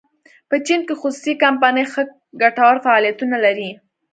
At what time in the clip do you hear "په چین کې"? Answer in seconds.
0.49-0.93